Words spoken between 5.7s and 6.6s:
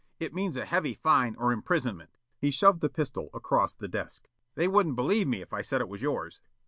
it was yours."